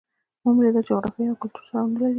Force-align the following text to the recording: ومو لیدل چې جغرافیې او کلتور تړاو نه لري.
ومو 0.43 0.61
لیدل 0.65 0.83
چې 0.87 0.93
جغرافیې 0.95 1.25
او 1.31 1.39
کلتور 1.41 1.63
تړاو 1.67 1.91
نه 1.91 1.97
لري. 1.99 2.09